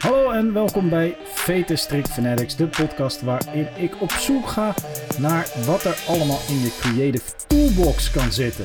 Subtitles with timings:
[0.00, 4.74] Hallo en welkom bij Vete Strict Fanatics, de podcast waarin ik op zoek ga
[5.18, 8.64] naar wat er allemaal in je creative toolbox kan zitten.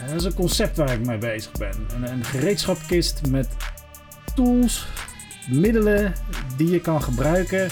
[0.00, 1.86] En dat is een concept waar ik mee bezig ben.
[1.94, 3.48] Een, een gereedschapkist met
[4.34, 4.86] tools,
[5.48, 6.14] middelen
[6.56, 7.68] die je kan gebruiken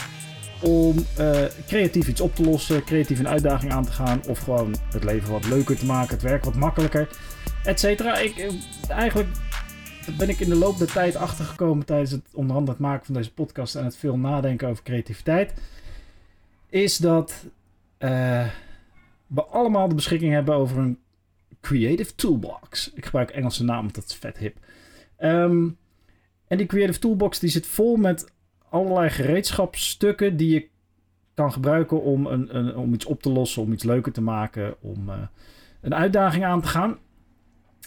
[0.60, 1.36] om uh,
[1.66, 5.30] creatief iets op te lossen, creatief een uitdaging aan te gaan of gewoon het leven
[5.30, 7.08] wat leuker te maken, het werk wat makkelijker,
[7.64, 8.16] et cetera.
[8.16, 8.50] Ik, eh,
[10.04, 13.06] eigenlijk ben ik in de loop der tijd achtergekomen tijdens het onder andere het maken
[13.06, 15.54] van deze podcast en het veel nadenken over creativiteit,
[16.68, 17.44] is dat
[17.98, 18.48] uh,
[19.26, 20.98] we allemaal de beschikking hebben over een
[21.60, 22.92] creative toolbox.
[22.94, 24.56] Ik gebruik Engelse naam, want dat is vet hip.
[25.20, 25.76] Um,
[26.46, 28.32] en die creative toolbox die zit vol met
[28.68, 30.68] allerlei gereedschapstukken die je
[31.34, 34.74] kan gebruiken om, een, een, om iets op te lossen, om iets leuker te maken,
[34.80, 35.14] om uh,
[35.80, 36.98] een uitdaging aan te gaan.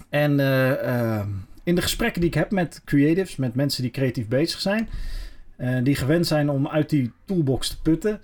[0.10, 1.26] En uh, uh,
[1.68, 4.90] in de gesprekken die ik heb met creatives, met mensen die creatief bezig zijn,
[5.84, 8.20] die gewend zijn om uit die toolbox te putten,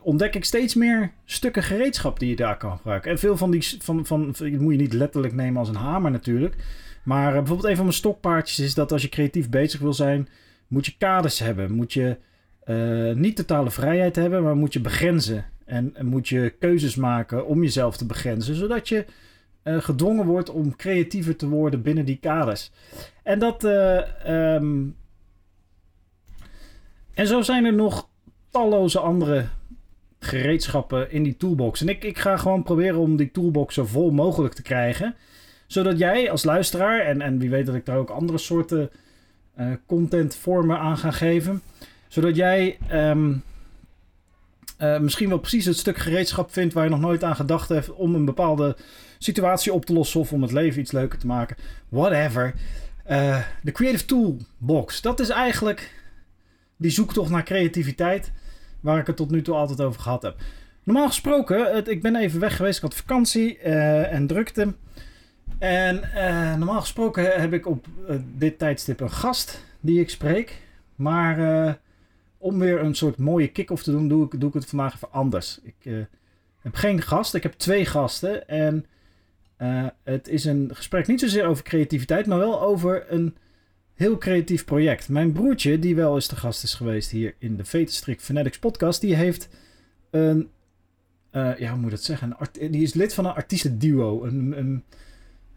[0.00, 3.10] ontdek ik steeds meer stukken gereedschap die je daar kan gebruiken.
[3.10, 6.54] En veel van die, van, van, moet je niet letterlijk nemen als een hamer natuurlijk.
[7.02, 10.28] Maar bijvoorbeeld een van mijn stokpaardjes is dat als je creatief bezig wil zijn,
[10.66, 11.72] moet je kaders hebben.
[11.72, 12.16] Moet je
[12.66, 15.44] uh, niet totale vrijheid hebben, maar moet je begrenzen.
[15.64, 19.04] En, moet je keuzes maken om jezelf te begrenzen, zodat je uh,
[19.66, 22.70] gedwongen wordt om creatiever te worden binnen die kaders.
[23.22, 23.64] En dat.
[23.64, 24.96] Uh, um...
[27.14, 28.08] En zo zijn er nog
[28.50, 29.46] talloze andere
[30.18, 31.80] gereedschappen in die toolbox.
[31.80, 35.14] En ik, ik ga gewoon proberen om die toolbox zo vol mogelijk te krijgen.
[35.66, 38.90] Zodat jij als luisteraar, en, en wie weet dat ik daar ook andere soorten
[39.58, 41.62] uh, contentvormen aan ga geven.
[42.08, 43.38] Zodat jij uh,
[44.98, 48.14] misschien wel precies het stuk gereedschap vindt waar je nog nooit aan gedacht hebt om
[48.14, 48.76] een bepaalde
[49.18, 51.56] situatie op te lossen of om het leven iets leuker te maken.
[51.88, 52.54] Whatever.
[53.10, 55.94] Uh, de Creative Toolbox, dat is eigenlijk
[56.76, 58.32] die zoektocht naar creativiteit
[58.80, 60.36] waar ik het tot nu toe altijd over gehad heb.
[60.82, 64.74] Normaal gesproken, het, ik ben even weg geweest, ik had vakantie en drukte.
[65.58, 70.62] En uh, normaal gesproken heb ik op uh, dit tijdstip een gast die ik spreek.
[70.96, 71.72] Maar uh,
[72.38, 75.12] om weer een soort mooie kick-off te doen, doe ik, doe ik het vandaag even
[75.12, 75.60] anders.
[75.62, 76.06] Ik
[76.60, 78.48] heb geen gast, ik heb twee gasten.
[78.48, 78.86] En
[80.02, 83.36] het is een gesprek niet zozeer over creativiteit, maar wel over een
[83.94, 85.08] heel creatief project.
[85.08, 89.00] Mijn broertje, die wel eens de gast is geweest hier in de Vetenstrik Fanatics podcast,
[89.00, 89.48] die heeft
[90.10, 90.48] een,
[91.30, 94.24] ja hoe moet ik dat zeggen, die is lid van een artiestenduo.
[94.24, 94.84] Een, een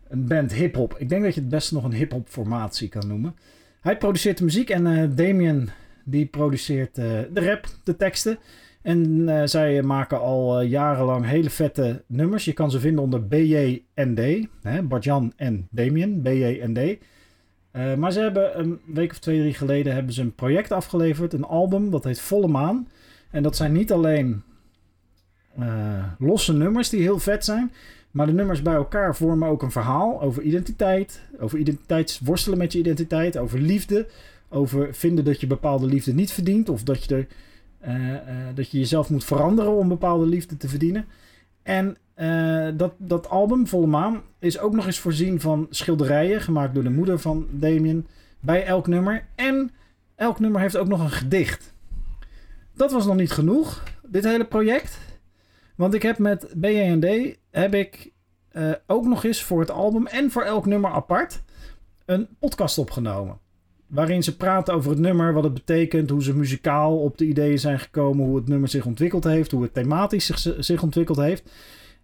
[0.10, 0.96] een band hip-hop.
[0.98, 3.36] Ik denk dat je het best nog een hip-hop formatie kan noemen.
[3.82, 5.70] Hij produceert de muziek en uh, Damien
[6.06, 8.40] die produceert de rap, de teksten.
[8.82, 12.46] En uh, zij maken al jarenlang hele vette nummers.
[12.46, 14.48] Je kan ze vinden onder BJND.
[14.62, 16.98] Hè, Bartjan en Damien, BJND.
[17.98, 21.34] maar ze hebben een week of twee, drie geleden hebben ze een project afgeleverd.
[21.34, 22.88] Een album, dat heet Volle Maan.
[23.32, 24.44] En dat zijn niet alleen
[26.20, 27.72] losse nummers die heel vet zijn.
[28.12, 32.80] Maar de nummers bij elkaar vormen ook een verhaal over identiteit, over identiteitsworstelen met je
[32.80, 34.08] identiteit, over liefde,
[34.50, 37.28] over vinden dat je bepaalde liefde niet verdient of dat je, er,
[38.56, 41.06] dat je jezelf moet veranderen om bepaalde liefde te verdienen.
[41.64, 46.74] En uh, dat, dat album, Volle Maan, is ook nog eens voorzien van schilderijen gemaakt
[46.74, 48.08] door de moeder van Damien
[48.40, 49.26] bij elk nummer.
[49.36, 49.72] En
[50.16, 51.74] elk nummer heeft ook nog een gedicht.
[52.74, 55.00] Dat was nog niet genoeg, dit hele project.
[55.76, 58.12] Want ik heb met BND heb ik
[58.88, 61.42] ook nog eens voor het album en voor elk nummer apart
[62.06, 63.40] een podcast opgenomen.
[63.90, 67.60] Waarin ze praten over het nummer, wat het betekent, hoe ze muzikaal op de ideeën
[67.60, 71.52] zijn gekomen, hoe het nummer zich ontwikkeld heeft, hoe het thematisch zich, zich ontwikkeld heeft.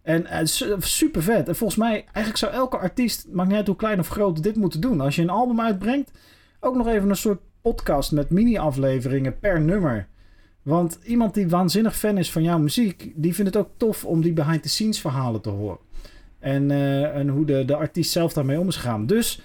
[0.01, 1.47] En uh, super vet.
[1.47, 4.56] En volgens mij, eigenlijk zou elke artiest, maakt niet uit hoe klein of groot, dit
[4.56, 5.01] moeten doen.
[5.01, 6.12] Als je een album uitbrengt,
[6.59, 10.07] ook nog even een soort podcast met mini-afleveringen per nummer.
[10.62, 14.22] Want iemand die waanzinnig fan is van jouw muziek, die vindt het ook tof om
[14.22, 15.78] die behind the scenes verhalen te horen.
[16.40, 19.06] En, uh, en hoe de, de artiest zelf daarmee om is gegaan.
[19.06, 19.41] Dus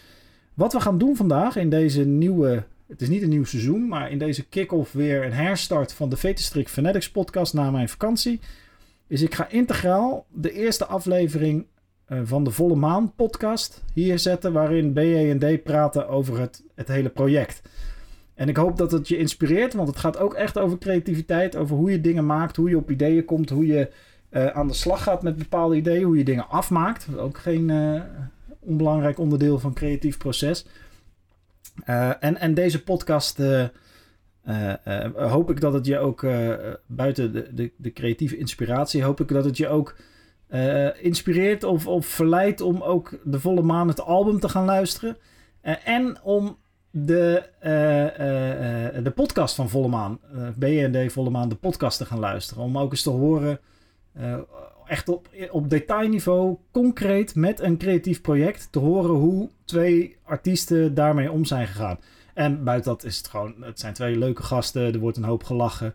[0.61, 4.11] wat we gaan doen vandaag in deze nieuwe, het is niet een nieuw seizoen, maar
[4.11, 8.41] in deze kick-off weer een herstart van de Vetestrik Fanatics podcast na mijn vakantie.
[9.07, 11.67] Is ik ga integraal de eerste aflevering
[12.09, 17.09] uh, van de Volle Maan podcast hier zetten, waarin BE&D praten over het, het hele
[17.09, 17.63] project.
[18.35, 21.77] En ik hoop dat het je inspireert, want het gaat ook echt over creativiteit, over
[21.77, 23.91] hoe je dingen maakt, hoe je op ideeën komt, hoe je
[24.31, 27.09] uh, aan de slag gaat met bepaalde ideeën, hoe je dingen afmaakt.
[27.19, 28.01] Ook geen uh,
[28.71, 30.67] onbelangrijk onderdeel van creatief proces.
[31.87, 33.39] Uh, en, en deze podcast
[35.15, 36.27] hoop ik dat het je ook
[36.87, 39.97] buiten de, de, de, creatieve inspiratie, hoop ik dat het je ook
[41.01, 45.17] inspireert of, of verleidt om ook de volle maan het album te gaan luisteren.
[45.85, 46.57] en om
[46.91, 51.99] de, eh, eh, eh, de podcast van Volle Maan, eh BND Volle Maan, de podcast
[51.99, 52.63] te gaan luisteren.
[52.63, 53.61] Om ook eens te horen,
[54.13, 54.39] eh,
[54.91, 61.31] echt op, op detailniveau, concreet met een creatief project, te horen hoe twee artiesten daarmee
[61.31, 61.99] om zijn gegaan.
[62.35, 65.45] En buiten dat is het gewoon, het zijn twee leuke gasten, er wordt een hoop
[65.45, 65.95] gelachen.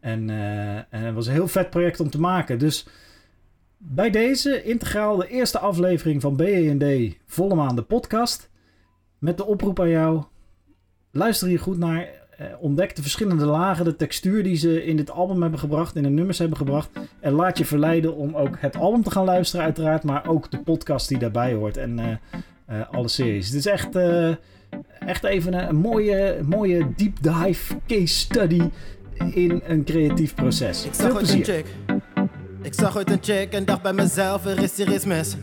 [0.00, 2.58] En, eh, en het was een heel vet project om te maken.
[2.58, 2.86] Dus
[3.76, 8.50] bij deze integraal de eerste aflevering van BND Volle Maan, de podcast.
[9.18, 10.22] Met de oproep aan jou.
[11.10, 12.25] Luister hier goed naar.
[12.36, 16.02] Eh, ontdek de verschillende lagen, de textuur die ze in dit album hebben gebracht, in
[16.02, 16.88] de nummers hebben gebracht.
[17.20, 20.02] En laat je verleiden om ook het album te gaan luisteren, uiteraard.
[20.02, 21.76] Maar ook de podcast die daarbij hoort.
[21.76, 22.06] En eh,
[22.66, 23.46] eh, alle series.
[23.46, 23.96] Het is echt,
[24.98, 28.62] echt even een, een mooie, mooie deep dive case study
[29.30, 30.84] in een creatief proces.
[30.84, 31.66] Ik zag ooit een chick.
[32.62, 35.36] Ik zag ooit een chick en dacht bij mezelf, er is hier iets mis.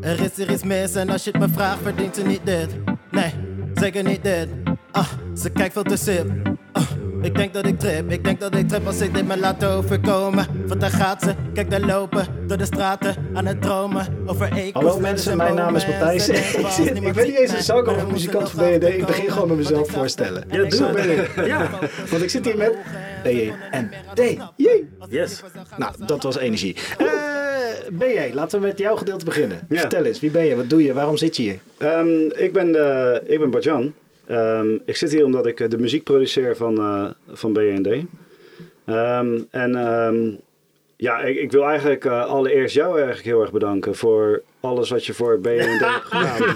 [0.00, 2.68] Er is hier iets mis en als je het me vraagt, verdient ze niet dit.
[3.10, 3.32] Nee,
[3.74, 4.67] zeker niet dit.
[4.92, 6.26] Ah, ze kijkt veel te sip.
[6.72, 6.82] Ah,
[7.22, 9.64] ik denk dat ik trip, ik denk dat ik trip als ik dit me laat
[9.64, 10.46] overkomen.
[10.66, 14.06] Want daar gaat ze, kijk daar lopen, door de straten, aan het dromen.
[14.26, 16.28] Over eekels, Hallo mensen, mijn naam is Matthijs.
[16.58, 18.82] Ik, zit- ik ben niet eens een zanger of muzikant van BND.
[18.84, 20.44] Ik begin gewoon met mezelf voorstellen.
[20.50, 21.28] Ja, doe ben het.
[21.36, 21.46] ik.
[21.46, 21.68] Ja.
[22.10, 22.72] Want ik zit hier met
[23.22, 24.18] BJ en D.
[24.56, 24.88] Jee.
[25.08, 25.42] Yes.
[25.76, 26.76] Nou, dat was energie.
[26.98, 27.06] Eh
[27.92, 29.60] BJ, laten we met jouw gedeelte beginnen.
[29.68, 29.80] Ja.
[29.80, 30.56] Vertel eens, wie ben je?
[30.56, 30.92] Wat doe je?
[30.92, 31.58] Waarom zit je hier?
[31.78, 33.92] Ehm, ik ben, de, ik ben Barjan.
[34.28, 38.04] Ehm, ik zit hier omdat ik eh, de muziek produceer van, eh van BND.
[38.84, 40.30] Ehm, en ehm,
[40.96, 45.06] ja, ik, ik wil eigenlijk eh, allereerst jou eigenlijk heel erg bedanken voor alles wat
[45.06, 46.54] je voor BND hebt gedaan.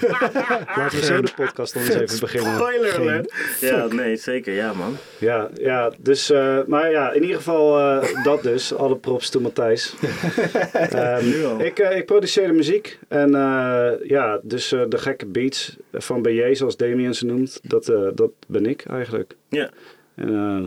[0.77, 2.55] Laten we zo de podcast dan eens even beginnen.
[2.55, 3.33] Spoiler alert.
[3.61, 4.55] Ja, nee, zeker.
[4.55, 4.97] Ja, man.
[5.19, 8.75] Ja, ja, dus, eh, maar ja, in ieder geval eh, dat dus.
[8.75, 9.95] Alle props to Matthijs.
[10.73, 11.61] Ehm, Nu al.
[11.61, 16.23] ik, eh, ik produceer de muziek en eh, ja, dus eh, de gekke beats van
[16.23, 19.35] BJ, zoals Damien ze noemt, dat, eh, dat ben ik eigenlijk.
[19.49, 19.71] Ja.
[20.15, 20.65] En eh,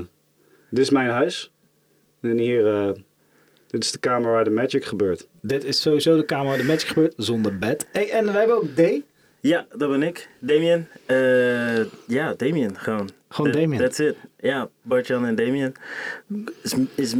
[0.69, 1.51] dit is mijn huis.
[2.21, 2.89] En hier, eh,
[3.67, 5.27] dit is de kamer waar de magic gebeurt.
[5.41, 7.85] Dit is sowieso de kamer waar de match gebeurt zonder bed.
[7.91, 8.81] Hey, en wij hebben ook D.
[9.39, 10.29] Ja, dat ben ik.
[10.39, 10.87] Damien.
[11.05, 13.09] Eh, ja, Damien gewoon.
[13.29, 13.79] Gewoon That- Damien.
[13.79, 14.15] That's it.
[14.39, 15.73] Ja, Bartjan en Damien.
[16.61, 17.13] Is, is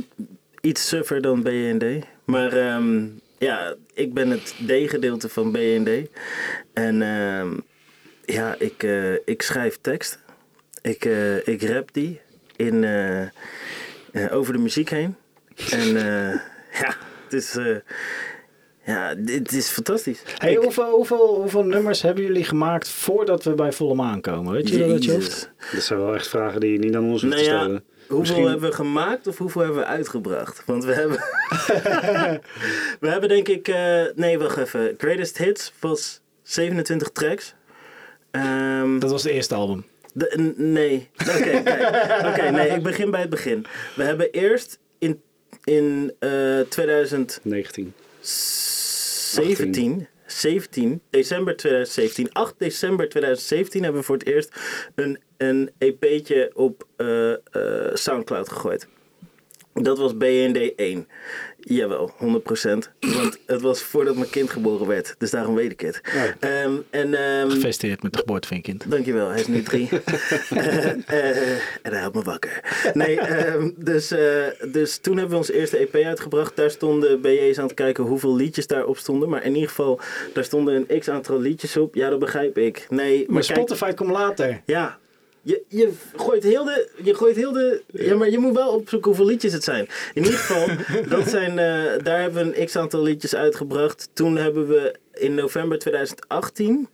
[0.62, 1.84] iets suffer dan BND.
[2.26, 3.06] Maar ehm,
[3.38, 5.90] ja, ik ben het D-gedeelte van BND.
[6.74, 7.54] En ehm,
[8.26, 10.20] ja, ik, eh, ik schrijf teksten.
[10.82, 12.20] Ik, eh, ik rap die
[12.56, 13.30] in, eh, eh,
[14.32, 15.16] over de muziek heen.
[15.72, 16.40] En eh,
[16.82, 17.76] ja, het is, eh,
[18.86, 20.22] ja, dit is fantastisch.
[20.38, 24.54] Hey, Ik- hoeveel, hoeveel, hoeveel nummers hebben jullie gemaakt voordat we bij Volle Maan komen?
[24.54, 25.12] Weet je dat je?
[25.12, 25.50] Jezus.
[25.74, 27.84] Dat zijn wel echt vragen die je niet aan ons hoeft Nou te ja, stellen.
[27.98, 30.64] hoeveel Misschien- hebben we gemaakt of hoeveel hebben we uitgebracht?
[30.66, 31.18] Want we hebben...
[33.00, 33.68] we hebben denk ik...
[33.68, 34.94] eh, nee, wacht even.
[34.98, 37.54] Greatest Hits was 27 tracks.
[38.32, 39.86] Ehm, Dat was het eerste album.
[40.14, 41.10] de- nee.
[41.22, 42.26] Oké, kijk.
[42.28, 43.66] Oké, nee, ik begin bij het begin.
[43.96, 45.22] We hebben eerst in,
[45.66, 47.40] in eh 2000...
[47.44, 47.94] 19.
[48.22, 54.56] 17, 17, december 2017, 8 december 2017 hebben we voor het eerst
[54.96, 57.40] een, een EP'tje op eh, eh,
[57.94, 58.88] Soundcloud gegooid.
[59.74, 61.08] Dat was BND 1.
[61.68, 62.22] Jawel, 100%.
[63.00, 65.16] Want het was voordat mijn kind geboren werd.
[65.18, 66.02] Dus daarom weet ik het.
[66.14, 66.36] Ja.
[66.40, 68.92] Ehm, en, ehm, Gefeliciteerd met de geboorte van je kind.
[68.92, 69.90] Dankjewel, hij is nu drie.
[70.50, 72.62] Eh, eh, en hij houdt me wakker.
[72.94, 76.56] Nee, ehm, dus, eh, dus toen hebben we ons eerste EP uitgebracht.
[76.56, 79.30] Daar stonden BJ's aan het kijken hoeveel liedjes daarop stonden.
[79.30, 80.00] Maar in ieder geval,
[80.34, 81.96] daar stonden een x aantal liedjes op.
[81.96, 82.86] Ja, dat begrijp ik.
[82.90, 84.62] Nee, maar, Maar kijk, Spotify komt later.
[84.66, 84.98] ja.
[85.46, 86.90] Je, je gooit heel de.
[87.04, 87.82] Je gooit heel de.
[87.92, 89.88] Ja, maar je moet wel opzoeken hoeveel liedjes het zijn.
[90.14, 90.68] In ieder geval,
[91.18, 94.10] dat zijn, eh, daar hebben we een x aantal liedjes uitgebracht.
[94.14, 96.88] Toen hebben we in november 2018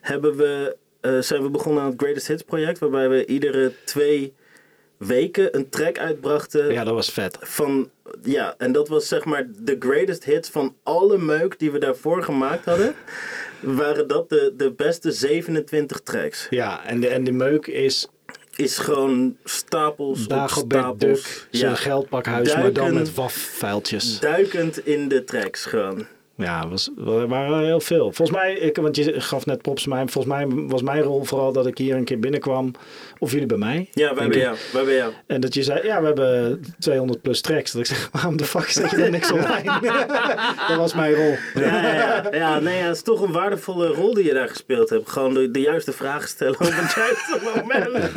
[0.00, 2.78] hebben we, eh, zijn we begonnen aan het Greatest Hits project.
[2.78, 4.34] Waarbij we iedere twee
[4.96, 6.72] weken een track uitbrachten.
[6.72, 7.38] Ja, dat was vet.
[7.40, 7.90] Van,
[8.22, 12.22] ja, en dat was zeg maar de greatest hits van alle meuk die we daarvoor
[12.22, 12.94] gemaakt hadden.
[13.60, 16.46] Waren dat de, de beste 27 tracks.
[16.50, 18.08] Ja, en de, en de meuk is
[18.56, 21.22] Is gewoon stapels op Dagobert stapels.
[21.22, 24.20] Duck, zijn geldpakhuis, maar dan met wafvuiltjes.
[24.20, 26.06] Duikend in de tracks gewoon.
[26.36, 28.12] Ja, was, er waren heel veel.
[28.12, 30.06] Volgens mij, ik, want je gaf net props mij.
[30.08, 32.70] Volgens mij was mijn rol vooral dat ik hier een keer binnenkwam.
[33.18, 33.88] Of jullie bij mij.
[33.92, 34.34] Ja, wij ik.
[34.34, 34.56] jou.
[34.72, 35.12] Wij jou.
[35.26, 37.72] En dat je zei, ja, we hebben 200 plus tracks.
[37.72, 39.80] Dat ik zeg, waarom de fuck zet je er niks online?
[40.68, 41.36] dat was mijn rol.
[41.54, 42.28] Ja, ja, ja.
[42.32, 45.10] ja nee, ja, het is toch een waardevolle rol die je daar gespeeld hebt.
[45.10, 48.12] Gewoon de, de juiste vragen stellen op het juiste moment.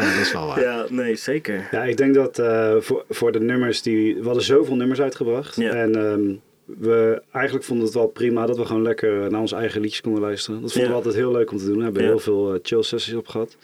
[0.00, 0.60] Ja, dat is wel waar.
[0.60, 1.68] Ja, nee, zeker.
[1.70, 4.14] Ja, ik denk dat eh, voor, voor de nummers die...
[4.16, 5.56] We hadden zoveel nummers uitgebracht.
[5.56, 5.70] Ja.
[5.72, 6.34] En ehm,
[6.80, 10.20] we eigenlijk vonden het wel prima dat we gewoon lekker naar onze eigen liedjes konden
[10.22, 10.60] luisteren.
[10.60, 10.96] Dat vonden Ja.
[10.96, 11.76] we altijd heel leuk om te doen.
[11.76, 12.08] We hebben Ja.
[12.08, 13.56] heel veel eh, chill sessies op gehad.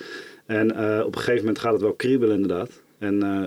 [0.47, 2.83] En eh, op een gegeven moment gaat het wel kriebelen inderdaad.
[2.99, 3.43] En eh,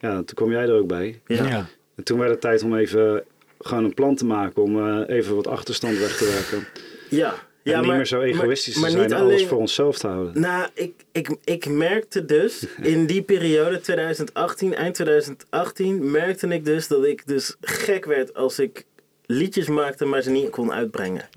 [0.00, 1.20] ja, toen kwam jij er ook bij.
[1.26, 1.66] Ja.
[1.96, 3.22] En toen werd het tijd om even
[3.60, 6.68] gewoon een plan te maken om eh, even wat achterstand weg te werken.
[7.08, 7.34] Ja.
[7.62, 10.06] Ja en niet maar, meer zo egoïstisch maar, te zijn en alles voor onszelf te
[10.06, 10.40] houden.
[10.40, 16.88] Nou, ik, ik, ik merkte dus in die periode 2018, eind 2018, merkte ik dus
[16.88, 18.84] dat ik dus gek werd als ik
[19.26, 21.28] liedjes maakte, maar ze niet kon uitbrengen.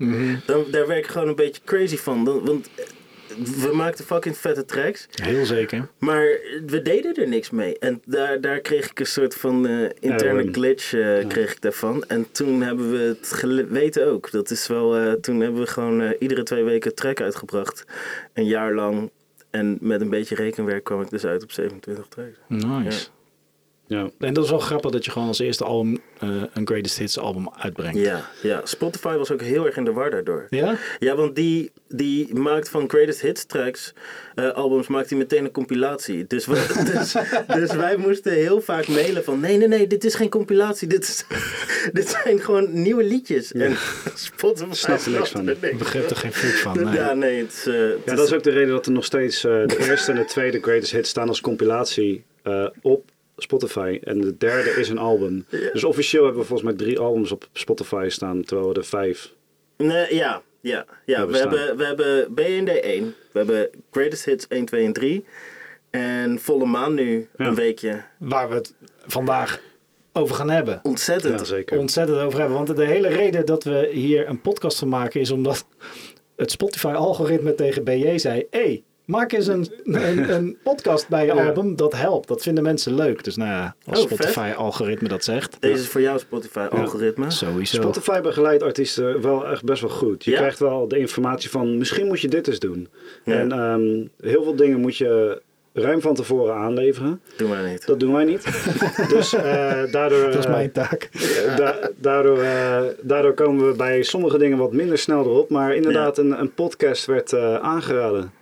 [0.46, 2.24] Dan, daar werd ik gewoon een beetje crazy van.
[2.24, 2.68] Dan, want
[3.36, 5.88] we maakten fucking vette tracks, Heel zeker.
[5.98, 6.24] maar
[6.66, 7.78] we deden er niks mee.
[7.78, 11.60] En daar, daar kreeg ik een soort van eh, interne Ja, glitch eh, kreeg ik
[11.60, 12.04] daarvan.
[12.08, 14.30] En toen hebben we het geweten ook.
[14.30, 17.84] Dat is wel, eh, toen hebben we gewoon eh, iedere twee weken een track uitgebracht.
[18.32, 19.10] Een jaar lang.
[19.50, 22.38] En met een beetje rekenwerk kwam ik dus uit op 27 tracks.
[22.48, 22.98] Nice.
[22.98, 23.14] Ja.
[23.88, 27.18] En dat is wel grappig dat je gewoon als eerste album eh, een Greatest Hits
[27.18, 27.98] album uitbrengt.
[27.98, 30.46] Ja, ja, Spotify was ook heel erg in de war daardoor.
[30.50, 30.76] Ja?
[30.98, 33.92] Ja, want die, die maakt van Greatest Hits tracks,
[34.34, 36.26] eh, albums, maakt hij meteen een compilatie.
[36.26, 36.54] Dus, we,
[36.92, 37.16] dus,
[37.46, 40.88] dus wij moesten heel vaak mailen van, nee, nee, nee, dit is geen compilatie.
[40.88, 41.24] Dit, is,
[41.92, 43.52] dit zijn gewoon nieuwe liedjes.
[43.52, 43.76] En
[44.14, 45.48] Spotify Snap er niks van.
[45.48, 46.84] er niks Ik begrijp er geen fuck van.
[46.84, 46.94] Nee.
[46.94, 49.44] Ja, nee, het eh, het Ja, dat is ook de reden dat er nog steeds
[49.44, 53.98] eh, de eerste en de tweede Greatest Hits staan als compilatie eh, op Spotify.
[54.02, 55.46] En de derde is een album.
[55.72, 59.32] Dus officieel hebben we volgens mij drie albums op Spotify staan, terwijl we er vijf.
[59.76, 61.16] Nee, ja, ja, ja.
[61.16, 61.52] Hebben We staan.
[61.58, 65.24] hebben, we hebben BND 1, we hebben Greatest Hits 1, 2 en 3.
[65.90, 67.46] En Volle Maan nu Ja.
[67.46, 68.02] een weekje.
[68.18, 68.74] Waar we het
[69.06, 69.60] vandaag
[70.12, 70.80] over gaan hebben.
[70.82, 71.38] Ontzettend.
[71.38, 71.78] Ja, zeker.
[71.78, 72.56] Ontzettend over hebben.
[72.56, 75.66] Want de hele reden dat we hier een podcast van maken is omdat
[76.36, 81.46] het Spotify-algoritme tegen BJ zei: hey, maak eens een, een, een podcast bij je Ja.
[81.46, 81.76] album.
[81.76, 82.28] Dat helpt.
[82.28, 83.24] Dat vinden mensen leuk.
[83.24, 84.04] Dus nou ja, als Oh.
[84.04, 85.56] Spotify-algoritme dat zegt.
[85.60, 87.30] Deze is voor jou Spotify-algoritme.
[87.30, 87.80] Sowieso.
[87.80, 90.24] Spotify begeleidt artiesten wel echt best wel goed.
[90.24, 92.88] Je krijgt wel de informatie van misschien moet je dit eens doen.
[93.24, 97.20] En ehm, heel veel dingen moet je ruim van tevoren aanleveren.
[97.36, 97.86] Doe maar niet.
[97.86, 98.44] Dat doen wij niet.
[99.14, 99.42] dus eh,
[99.90, 101.08] daardoor, Dat is eh, mijn taak.
[101.56, 105.50] da- daardoor, eh, daardoor komen we bij sommige dingen wat minder snel erop.
[105.50, 108.32] Maar inderdaad, een, een podcast werd aangeraden.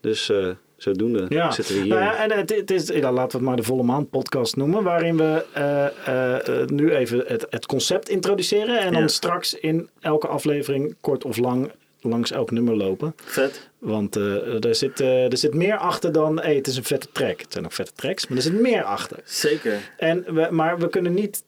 [0.00, 1.94] Dus eh, zodoende Ja, zitten we hier.
[1.94, 4.56] Nou ja, en het, het is, ja, laten we het maar de volle maan podcast
[4.56, 9.88] noemen, waarin we eh, eh, nu even het, het concept introduceren en dan straks in
[10.00, 13.14] elke aflevering kort of lang langs elk nummer lopen.
[13.24, 13.68] Vet.
[13.78, 17.08] Want eh, er, zit, eh, er zit meer achter dan, hey, het is een vette
[17.12, 17.40] track.
[17.40, 19.18] Het zijn ook vette tracks, maar er zit meer achter.
[19.24, 19.92] Zeker.
[19.96, 21.42] En we, maar we kunnen niet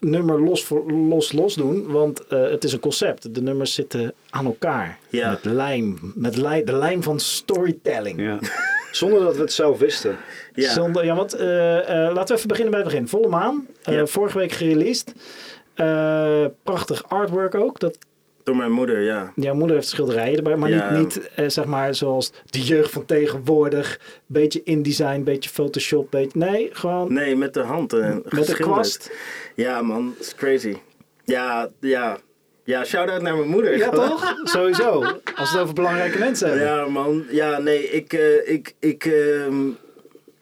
[0.00, 3.34] nummer los voor los los doen, want eh, het is een concept.
[3.34, 4.98] De nummers zitten aan elkaar.
[5.08, 5.30] Ja.
[5.30, 6.12] Met lijm.
[6.14, 8.20] Met lij, de lijm van storytelling.
[8.20, 8.38] Ja.
[8.92, 10.16] Zonder dat we het zelf wisten.
[10.54, 10.72] Ja.
[10.72, 13.08] Zonder, ja, want eh, eh, laten we even beginnen bij het begin.
[13.08, 13.66] Volle maan.
[13.82, 14.06] eh, Ja.
[14.06, 15.12] Vorige week gereleased.
[15.74, 17.80] Eh, prachtig artwork ook.
[17.80, 17.98] Dat,
[18.48, 19.32] Door mijn moeder, ja.
[19.34, 20.56] jouw moeder heeft schilderijen erbij.
[20.56, 20.90] Maar Ja.
[20.90, 24.00] niet, niet eh, zeg maar zoals de jeugd van tegenwoordig.
[24.26, 26.10] Beetje InDesign, beetje Photoshop.
[26.10, 27.92] Beetje, nee, gewoon Nee, met de hand.
[27.92, 29.10] eh, met de kwast.
[29.54, 30.14] Ja, man.
[30.20, 30.76] Is crazy.
[31.24, 32.18] Ja, ja.
[32.64, 33.76] Ja, shout-out naar mijn moeder.
[33.76, 34.34] Ja, toch?
[34.44, 34.90] Sowieso.
[35.36, 36.66] Als we het over belangrijke mensen hebben.
[36.66, 37.24] Ja, man.
[37.30, 39.68] Ja, nee, ik, eh, ik, ik, ehm,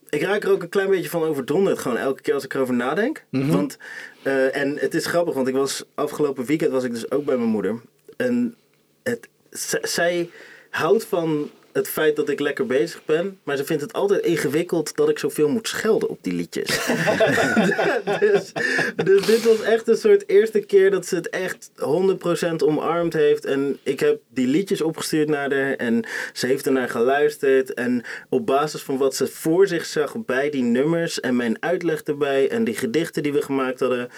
[0.09, 1.79] ik raak er ook een klein beetje van overdonderd.
[1.79, 3.25] Gewoon elke keer als ik erover nadenk.
[3.31, 3.51] Mhm.
[3.53, 3.79] Want,
[4.23, 7.37] eh, en het is grappig, want ik was afgelopen weekend was ik dus ook bij
[7.37, 7.81] mijn moeder.
[8.17, 8.57] En
[9.03, 9.29] het,
[9.83, 10.31] zij
[10.71, 13.39] houdt van het feit dat ik lekker bezig ben.
[13.43, 16.67] Maar ze vindt het altijd ingewikkeld dat ik zoveel moet schelden op die liedjes.
[18.21, 18.53] dus,
[19.05, 21.75] dus dit was echt een soort eerste keer dat ze het echt 100%
[22.57, 23.45] omarmd heeft.
[23.45, 27.75] En ik heb die liedjes opgestuurd naar haar en ze heeft ernaar geluisterd.
[27.75, 32.03] En op basis van wat ze voor zich zag bij die nummers en mijn uitleg
[32.03, 34.09] erbij en die gedichten die we gemaakt hadden.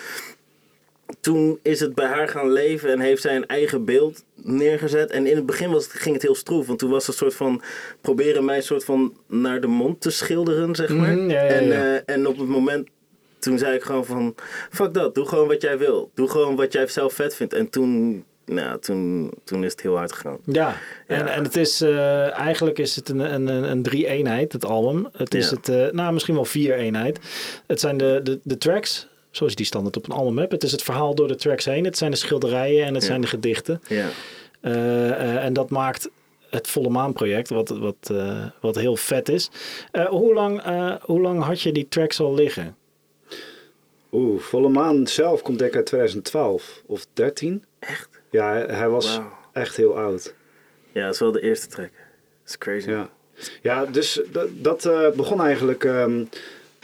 [1.20, 5.10] Toen is het bij haar gaan leven en heeft zij een eigen beeld neergezet.
[5.10, 7.20] En in het begin was het, ging het heel stroef, want toen was het een
[7.20, 7.62] soort van
[8.00, 11.12] proberen mij een soort van naar de mond te schilderen, zeg maar.
[11.16, 12.88] Mhm, ja, ja, En, eh, en op het moment
[13.38, 14.34] toen zei ik gewoon van,
[14.70, 16.10] fuck dat, doe gewoon wat jij wil.
[16.14, 17.52] Doe gewoon wat jij zelf vet vindt.
[17.54, 20.38] En toen, nou, toen, toen is het heel hard gegaan.
[20.44, 21.26] Ja, en, Ja.
[21.26, 25.08] en het is eh, eigenlijk is het een, een, een, een drie-eenheid, het album.
[25.12, 25.56] Het is Ja.
[25.56, 27.18] het, eh, nou misschien wel vier-eenheid.
[27.66, 30.52] Het zijn de, de, de tracks, zoals die standaard op een album hebt.
[30.52, 31.84] Het is het verhaal door de tracks heen.
[31.84, 33.08] Het zijn de schilderijen en het Ja.
[33.08, 33.80] zijn de gedichten.
[33.88, 34.08] Ja.
[34.60, 36.08] Eh, eh, en dat maakt
[36.50, 39.50] het Volle Maan project, wat, wat, eh, wat heel vet is.
[39.90, 42.76] Eh, hoe, lang, eh, hoe lang had je die tracks al liggen?
[44.12, 47.64] Oeh, Volle Maan zelf komt denk ik uit 2012 of 13.
[47.78, 48.08] Echt?
[48.30, 49.20] Ja, hij, hij was
[49.52, 50.34] echt heel oud.
[50.92, 51.90] Ja, dat is wel de eerste track.
[51.92, 52.90] Dat is crazy.
[52.90, 53.10] Ja,
[53.62, 55.84] ja dus dat, dat eh, begon eigenlijk...
[55.84, 56.24] ehm,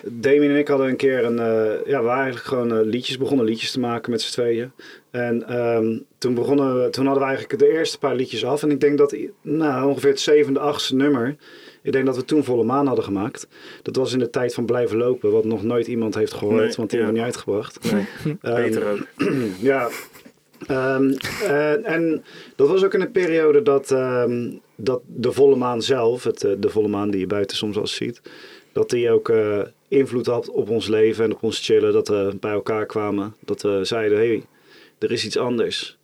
[0.07, 3.19] Damien en ik hadden een keer een, eh, ja, we waren eigenlijk gewoon eh, liedjes,
[3.19, 4.73] begonnen liedjes te maken met z'n tweeën.
[5.11, 8.63] En ehm, toen, begonnen we, toen hadden we eigenlijk de eerste paar liedjes af.
[8.63, 11.37] En ik denk dat nou, ongeveer het zevende, achtste nummer,
[11.83, 13.49] ik denk dat we toen Volle Maan hadden gemaakt.
[13.83, 16.73] Dat was in de tijd van Blijven Lopen, wat nog nooit iemand heeft gehoord, Nee,
[16.77, 17.05] want die ja.
[17.05, 17.93] hebben we niet uitgebracht.
[17.93, 18.07] Nee,
[18.41, 19.07] Ehm, beter ook.
[19.71, 19.89] ja.
[20.67, 22.25] Ehm, en, en
[22.57, 23.89] dat was ook in een periode dat,
[24.77, 27.95] dat de volle maan zelf, het, eh, de volle maan die je buiten soms eens
[27.95, 28.21] ziet,
[28.73, 29.61] dat die ook eh,
[29.95, 31.93] invloed had op ons leven en op ons chillen.
[31.93, 33.35] Dat we bij elkaar kwamen.
[33.41, 34.45] Dat we zeiden, hé, hey,
[34.99, 35.99] er is iets anders.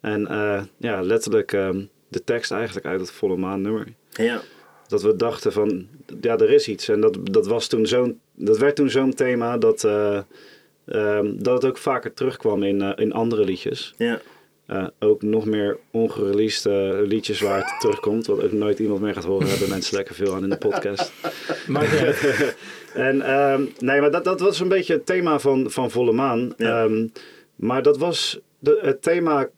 [0.00, 3.86] En eh, ja, letterlijk ehm, de tekst eigenlijk uit het volle maan nummer.
[4.10, 4.40] Ja,
[4.88, 5.86] Dat we dachten van,
[6.20, 6.88] ja, er is iets.
[6.88, 10.20] En dat, dat, was toen zo'n, dat werd toen zo'n thema dat, eh,
[10.86, 13.94] ehm, dat het ook vaker terugkwam in, eh, in andere liedjes.
[13.96, 14.20] ja.
[14.66, 16.64] Eh, ook nog meer ongereleased
[17.06, 18.26] liedjes waar het terugkomt.
[18.26, 19.48] Wat ook nooit iemand meer gaat horen.
[19.48, 21.12] Hebben mensen lekker veel aan in de podcast.
[21.66, 21.84] Maar
[22.94, 26.54] En ehm, nee, maar dat, dat was een beetje het thema van, van Volle Maan.
[26.56, 26.84] Ja.
[26.84, 27.06] Ehm,
[27.54, 29.48] maar dat was, de, het thema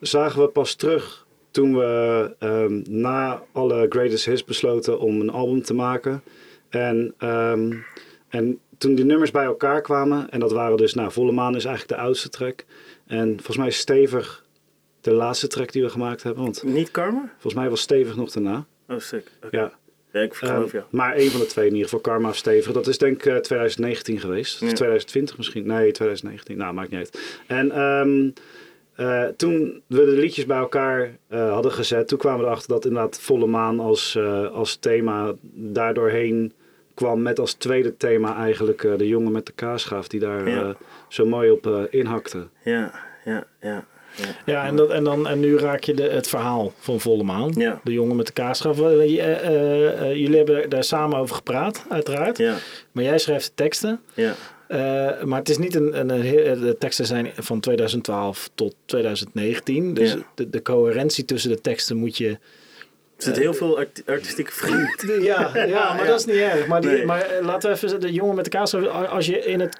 [0.00, 5.62] zagen we pas terug toen we ehm, na alle greatest hits besloten om een album
[5.62, 6.22] te maken.
[6.68, 7.14] En,
[8.28, 11.64] en toen die nummers bij elkaar kwamen, en dat waren dus, nou, Volle Maan is
[11.64, 12.64] eigenlijk de oudste track.
[13.06, 14.44] En volgens mij Stevig
[15.00, 16.42] de laatste track die we gemaakt hebben.
[16.42, 17.30] Want Niet Karma?
[17.32, 18.66] volgens mij was Stevig nog daarna.
[18.88, 19.30] Oh, sick.
[19.50, 19.72] Ja.
[20.16, 20.84] Ja, ik geloof Ehm, jou.
[20.90, 22.72] Maar één van de twee in ieder geval, Karma of Stevig.
[22.72, 24.62] Dat is denk ik eh, 2019 geweest.
[24.62, 24.74] Of Ja.
[24.74, 25.66] 2020 misschien.
[25.66, 26.56] Nee, 2019.
[26.56, 27.38] Nou, maakt niet uit.
[27.46, 28.30] En ehm,
[28.94, 32.84] eh, toen we de liedjes bij elkaar eh, hadden gezet, toen kwamen we erachter dat
[32.84, 36.52] inderdaad Volle Maan als, eh, als thema daardoorheen
[36.94, 37.22] kwam.
[37.22, 40.62] Met als tweede thema eigenlijk eh, de jongen met de kaasschaaf die daar Ja.
[40.62, 40.74] eh,
[41.08, 42.46] zo mooi op eh, inhakte.
[42.64, 42.92] Ja,
[43.24, 43.86] ja, ja.
[44.46, 44.66] Ja.
[44.66, 47.52] En, dat, en, dan, en nu raak je de, het verhaal van Volle Maan.
[47.56, 47.80] Ja.
[47.84, 48.80] De jongen met de kaasschaf.
[48.80, 52.38] Eh, eh, eh, eh, jullie hebben daar samen over gepraat, uiteraard.
[52.38, 52.56] Ja,
[52.92, 54.00] Maar jij schrijft de teksten.
[54.14, 54.34] ja.
[55.24, 56.08] Maar het is niet een, een,
[56.60, 59.94] de teksten zijn van 2012 tot 2019.
[59.94, 60.18] Dus Ja.
[60.34, 62.28] de, de coherentie tussen de teksten moet je...
[62.28, 65.22] Er zit heel veel arti- artistieke vrienden.
[65.22, 66.04] Ja, ja maar ja.
[66.10, 66.66] dat is niet erg.
[66.66, 67.04] Maar, die, Nee.
[67.04, 68.86] maar laten we even de jongen met de kaasschaf.
[69.08, 69.78] Als je in het...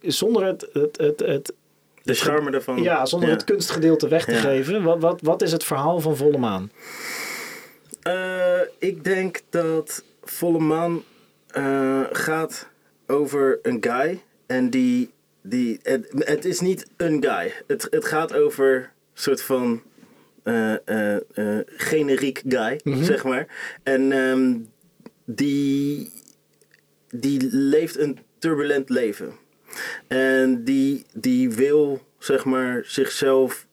[0.00, 1.52] Zonder het, het, het, het
[2.08, 2.82] De charme ervan.
[2.82, 3.34] ja, zonder Ja.
[3.34, 4.38] het kunstgedeelte weg te Ja.
[4.40, 4.82] geven.
[4.82, 6.70] Wat, wat, wat is het verhaal van Volle Maan?
[8.02, 11.02] Eh, ik denk dat Volle Maan
[11.48, 12.68] eh, gaat
[13.06, 14.22] over een guy.
[14.46, 15.10] En die.
[15.42, 17.52] die het, het is niet een guy.
[17.66, 19.82] Het, het gaat over een soort van.
[20.42, 21.16] eh,
[21.66, 23.46] generiek guy, zeg maar.
[23.82, 24.54] En ehm,
[25.24, 26.12] die.
[27.10, 29.32] die leeft een turbulent leven.
[30.06, 33.66] En die, die wil, zeg maar, zichzelf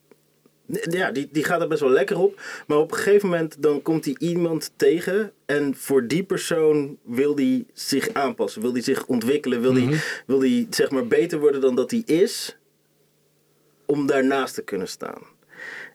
[0.68, 2.42] ja, die, die gaat er best wel lekker op.
[2.68, 5.32] Maar op een gegeven moment dan komt hij iemand tegen.
[5.46, 8.62] En voor die persoon wil hij zich aanpassen.
[8.62, 9.62] Wil hij zich ontwikkelen.
[9.62, 12.58] Wil hij wil die, zeg maar beter worden dan dat hij is.
[13.86, 15.22] Om daarnaast te kunnen staan.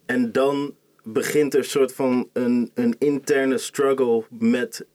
[0.07, 4.87] En dan begint er een soort van een, een interne struggle met,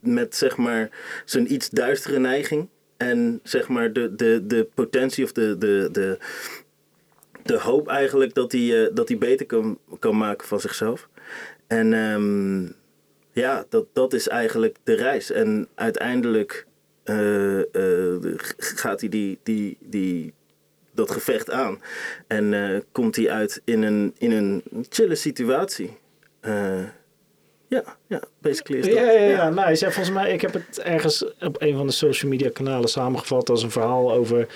[0.00, 0.90] met zeg maar
[1.24, 2.68] zijn iets duistere neiging.
[3.00, 6.18] En zeg maar de, de, de potentie of de, de, de,
[7.42, 11.08] de hoop eigenlijk dat hij, eh, dat hij beter kan, kan maken van zichzelf.
[11.66, 12.62] En ehm,
[13.32, 15.30] ja, dat, dat is eigenlijk de reis.
[15.30, 16.66] En uiteindelijk
[17.04, 20.34] eh, eh, gaat hij die, die, die,
[20.92, 21.80] dat gevecht aan.
[22.26, 25.98] En komt hij uit in een, in een chille situatie.
[27.70, 28.94] Ja, ja, basically is dat.
[28.94, 29.84] Ja, ja, ja, nice.
[29.84, 33.50] Ja, volgens mij, ik heb het ergens op een van de social media kanalen samengevat
[33.50, 34.46] als een verhaal over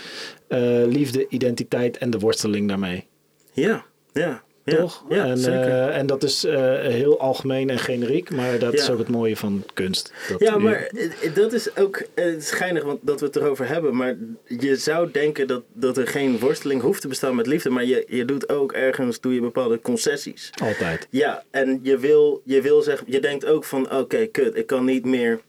[0.48, 3.06] eh, liefde, identiteit en de worsteling daarmee.
[3.52, 4.42] Ja, ja.
[4.64, 5.04] Ja, Toch?
[5.08, 5.60] Ja, en, zeker.
[5.60, 9.36] eh, en dat is eh, heel algemeen en generiek, maar dat is ook het mooie
[9.36, 10.12] van kunst.
[10.28, 12.02] Dat Ja, maar eh, dat is ook
[12.38, 13.96] geinig want dat we het erover hebben.
[13.96, 17.70] Maar je zou denken dat, dat er geen worsteling hoeft te bestaan met liefde.
[17.70, 20.50] Maar je, je doet ook ergens doe je bepaalde concessies.
[20.62, 21.06] Altijd.
[21.10, 24.84] Ja, en je wil, je wil zeggen, je denkt ook van oké, kut, ik kan
[24.84, 25.40] niet meer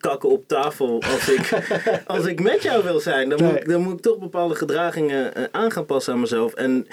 [0.00, 1.50] kakken op tafel als ik,
[2.06, 3.28] als ik met jou wil zijn.
[3.28, 3.60] Dan, moet, Nee.
[3.60, 6.54] ik- dan moet ik toch bepaalde gedragingen eh, aan gaan passen aan mezelf.
[6.54, 6.86] En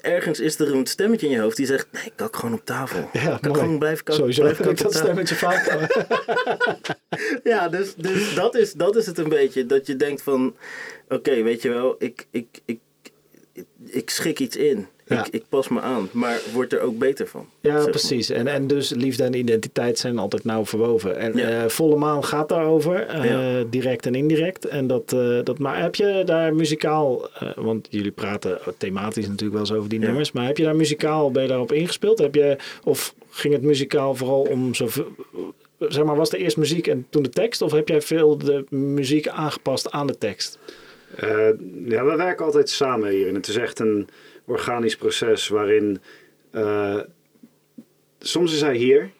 [0.00, 3.08] ergens is er een stemmetje in je hoofd die zegt, nee, kak gewoon op tafel.
[3.12, 4.14] Ja, Kak gewoon blijf kakken.
[4.14, 5.64] Sowieso blijf heb ik dat stemmetje vaak.
[7.44, 9.66] Ja, dus, dus dat, is, dat is het een beetje.
[9.66, 10.56] Dat je denkt van,
[11.08, 12.78] oké, weet je wel, ik, ik, ik,
[13.52, 14.86] ik, ik schik iets in.
[15.08, 15.24] Ja.
[15.26, 17.46] Ik, ik pas me aan, maar word er ook beter van.
[17.60, 17.90] Ja, maar.
[17.90, 18.30] precies.
[18.30, 21.16] En, en dus liefde en identiteit zijn altijd nauw verwoven.
[21.18, 21.48] En Ja.
[21.62, 23.64] eh, Volle Maan gaat daarover, eh, Ja.
[23.70, 24.64] direct en indirect.
[24.64, 29.52] En dat, eh, dat, maar heb je daar muzikaal, eh, want jullie praten thematisch natuurlijk
[29.52, 30.06] wel eens over die Ja.
[30.06, 32.18] nummers, maar heb je daar muzikaal, ben je daarop ingespeeld?
[32.18, 34.88] Heb je, of ging het muzikaal vooral om zo
[35.78, 37.62] zeg maar, was er eerst muziek en toen de tekst?
[37.62, 40.58] Of heb jij veel de muziek aangepast aan de tekst?
[41.16, 41.28] Eh,
[41.84, 43.34] ja, we werken altijd samen hierin.
[43.34, 44.08] Het is echt een
[44.46, 45.98] organisch proces waarin
[46.50, 47.00] eh,
[48.18, 49.10] soms is hij hier.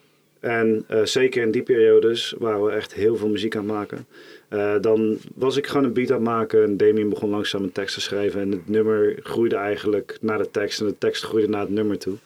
[0.40, 4.06] En eh, zeker in die periodes waren we echt heel veel muziek aan maken.
[4.48, 7.72] Eh, dan was ik gewoon een beat aan het maken en Damien begon langzaam een
[7.72, 8.40] tekst te schrijven.
[8.40, 11.98] En het nummer groeide eigenlijk naar de tekst en de tekst groeide naar het nummer
[11.98, 12.16] toe.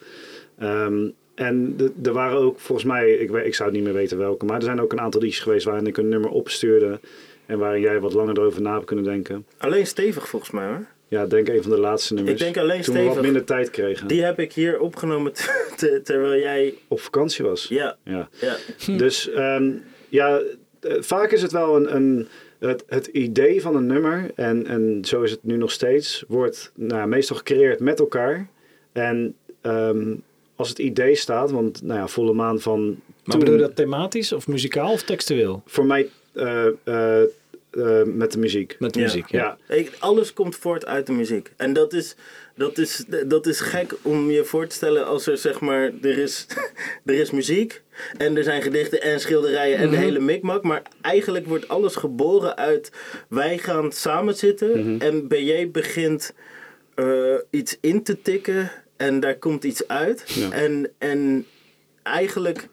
[0.57, 4.45] Ehm, en er waren ook volgens mij, ik, ik zou het niet meer weten welke,
[4.45, 6.99] maar er zijn ook een aantal liedjes geweest waarin ik een nummer opstuurde.
[7.45, 9.45] En waarin jij wat langer erover na hebt kunnen denken.
[9.57, 10.85] Alleen stevig volgens mij hoor.
[11.11, 12.33] Ja, ik denk een van de laatste nummers.
[12.39, 14.07] Ik denk alleen Toen we wat minder tijd kregen.
[14.07, 15.33] Die heb ik hier opgenomen
[15.77, 16.73] te- terwijl jij...
[16.87, 17.65] Op vakantie was.
[17.67, 18.29] Ja, Ja.
[18.41, 18.55] ja.
[18.97, 19.71] Dus ehm,
[20.09, 20.41] ja,
[20.79, 22.27] eh, vaak is het wel een, een,
[22.59, 26.71] het, het idee van een nummer, en, en zo is het nu nog steeds, wordt
[26.75, 28.47] nou, meestal gecreëerd met elkaar.
[28.91, 30.13] En ehm,
[30.55, 32.85] als het idee staat, want nou ja, volle maan van.
[32.85, 35.61] Maar toen- bedoel je dat thematisch of muzikaal of textueel?
[35.65, 37.21] Voor mij eh, eh,
[37.71, 38.75] eh, met de muziek.
[38.79, 39.05] Met de Ja.
[39.05, 39.57] muziek, ja.
[39.67, 41.51] Ja, Ik- alles komt voort uit de muziek.
[41.57, 42.15] En dat is,
[42.55, 46.17] dat, is, dat is gek om je voor te stellen als er zeg maar, er
[46.17, 46.45] is,
[47.05, 47.81] er is muziek
[48.17, 50.63] en er zijn gedichten en schilderijen en de hele mikmak.
[50.63, 52.91] Maar eigenlijk wordt alles geboren uit,
[53.29, 56.33] wij gaan samen zitten en BJ begint
[56.95, 60.23] eh, iets in te tikken en daar komt iets uit.
[60.27, 60.51] Ja.
[60.51, 61.45] En, en
[62.03, 62.67] eigenlijk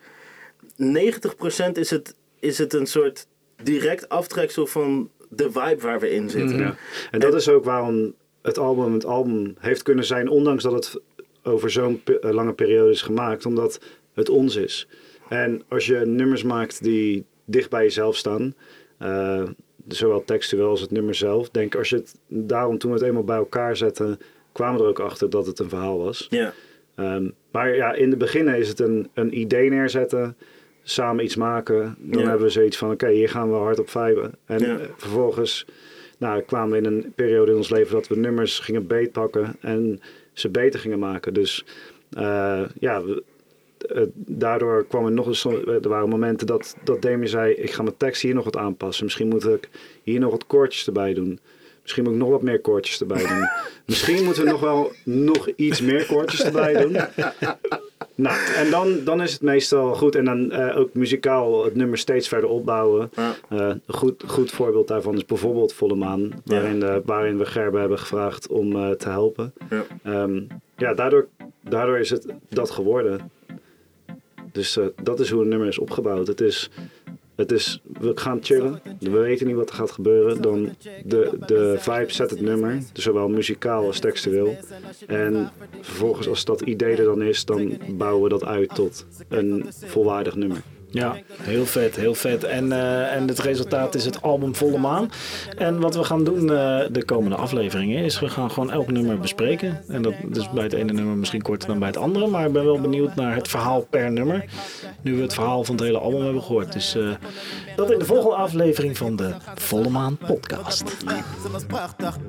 [0.76, 3.26] 90% is het, is het een soort
[3.62, 6.58] direct aftreksel van de vibe waar we in zitten.
[6.58, 6.76] Ja.
[7.10, 11.00] En dat is ook waarom het album het album heeft kunnen zijn, ondanks dat het
[11.42, 13.80] over zo'n pe- eh, lange periode is gemaakt, omdat
[14.14, 14.88] het ons is.
[15.28, 18.54] En als je nummers maakt die dicht bij jezelf staan,
[18.98, 19.42] eh,
[19.88, 23.24] zowel textueel als het nummer zelf, denk als je het daarom toen we het eenmaal
[23.24, 24.18] bij elkaar zetten,
[24.52, 26.26] kwamen we er ook achter dat het een verhaal was.
[26.30, 26.52] Ja.
[26.94, 30.36] Ehm, maar ja, in de beginnen is het een, een idee neerzetten,
[30.90, 31.96] samen iets maken.
[31.98, 32.28] Dan Ja.
[32.28, 34.32] hebben we zoiets van, oké, hier gaan we hard op viben.
[34.46, 34.78] En Ja.
[34.96, 35.66] vervolgens
[36.18, 40.00] nou, kwamen we in een periode in ons leven dat we nummers gingen beetpakken en
[40.32, 41.34] ze beter gingen maken.
[41.34, 41.64] Dus
[42.10, 43.22] eh, ja, we-
[44.14, 45.44] daardoor kwam er nog eens,
[45.82, 49.04] er waren momenten dat, dat Damien zei, ik ga mijn tekst hier nog wat aanpassen.
[49.04, 49.68] Misschien moet ik
[50.02, 51.38] hier nog wat koortjes erbij doen.
[51.82, 53.48] Misschien moet ik nog wat meer koortjes erbij doen.
[53.86, 56.96] Misschien moeten we nog wel nog iets meer koortjes erbij doen.
[58.18, 60.14] Nou, en dan, dan is het meestal goed.
[60.14, 63.10] En dan eh, ook muzikaal het nummer steeds verder opbouwen.
[63.14, 63.34] Ja.
[63.48, 66.32] Eh, een goed, goed voorbeeld daarvan is bijvoorbeeld Volle Maan.
[66.44, 69.52] Waarin, eh, waarin we Gerben hebben gevraagd om te helpen.
[69.70, 69.84] Ja.
[70.02, 70.40] Ehm,
[70.76, 71.28] ja, daardoor,
[71.60, 73.30] daardoor is het dat geworden.
[74.52, 76.26] Dus dat is hoe een nummer is opgebouwd.
[76.26, 76.70] Het is,
[77.38, 78.80] het is, we gaan chillen.
[79.00, 80.42] We weten niet wat er gaat gebeuren.
[80.42, 82.82] Dan de, de vibe zet het nummer.
[82.92, 84.56] Dus zowel muzikaal als textueel.
[85.06, 89.66] En vervolgens als dat idee er dan is, dan bouwen we dat uit tot een
[89.70, 90.62] volwaardig nummer.
[90.90, 92.44] Ja, heel vet, heel vet.
[92.44, 95.10] En, eh, en het resultaat is het album Volle Maan.
[95.56, 99.18] En wat we gaan doen eh, de komende afleveringen is we gaan gewoon elk nummer
[99.18, 99.82] bespreken.
[99.88, 102.26] En dat is bij het ene nummer misschien korter dan bij het andere.
[102.26, 104.44] Maar ik ben wel benieuwd naar het verhaal per nummer.
[105.02, 106.72] Nu we het verhaal van het hele album hebben gehoord.
[106.72, 107.10] Dus eh,
[107.76, 110.84] dat in de volgende aflevering van de Volle Maan podcast.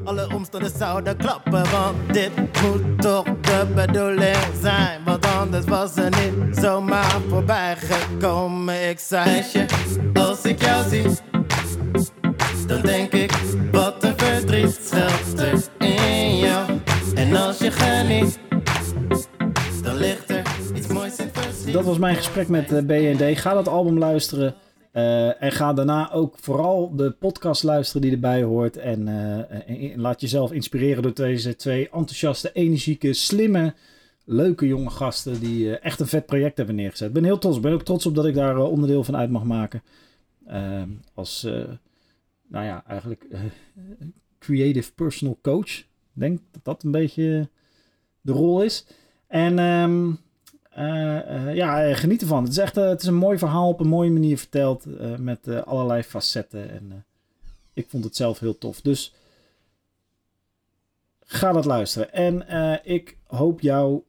[0.03, 1.71] Alle omstanders zouden klappen.
[1.71, 5.03] Want dit moet toch de bedoeling zijn.
[5.05, 8.48] Want anders was er niet zomaar voorbij gekomen.
[8.49, 8.99] Ik
[10.13, 11.03] als ik jou zie,
[12.67, 13.31] dan denk ik,
[13.71, 15.69] wat een verdriet schuilt.
[17.15, 18.39] En als je geniet,
[19.83, 20.41] dan ligt er
[20.75, 23.39] iets moois in Dat was mijn gesprek met eh, BND.
[23.39, 24.55] Ga dat album luisteren.
[24.91, 28.77] eh, en ga daarna ook vooral de podcast luisteren die erbij hoort.
[28.77, 33.73] En, eh, en- en laat jezelf inspireren door deze twee enthousiaste, energieke, slimme,
[34.31, 35.39] leuke jonge gasten.
[35.39, 37.07] Die eh, echt een vet project hebben neergezet.
[37.07, 37.55] Ik ben heel trots.
[37.55, 39.81] Ik ben ook trots op dat ik daar eh, onderdeel van uit mag maken.
[40.49, 41.63] Eh, als, eh,
[42.47, 43.25] nou ja, eigenlijk
[44.39, 45.77] creative personal coach.
[45.79, 47.49] Ik denk dat dat een beetje
[48.21, 48.85] de rol is.
[49.27, 50.11] En ehm,
[50.69, 52.43] eh, eh, ja, geniet ervan.
[52.43, 54.85] Het is echt het is een mooi verhaal op een mooie manier verteld.
[55.19, 56.69] met allerlei facetten.
[56.69, 57.05] En
[57.73, 58.81] ik vond het zelf heel tof.
[58.81, 59.13] Dus
[61.19, 62.13] ga dat luisteren.
[62.13, 62.45] En
[62.83, 64.01] ik hoop jou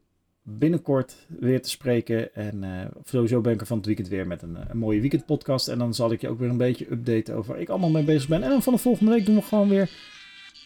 [0.59, 2.35] binnenkort weer te spreken.
[2.35, 5.69] En eh, sowieso ben ik er van het weekend weer met een, eh, mooie weekendpodcast.
[5.69, 8.05] En dan zal ik je ook weer een beetje updaten over waar ik allemaal mee
[8.05, 8.43] bezig ben.
[8.43, 9.91] En dan van de volgende week doen we gewoon weer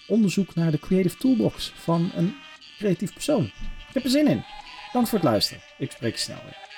[0.09, 2.35] onderzoek naar de Creative Toolbox van een
[2.79, 3.45] creatief persoon.
[3.89, 4.45] Ik heb er zin in.
[4.93, 5.63] Dank voor het luisteren.
[5.79, 6.74] Ik spreek je snel weer.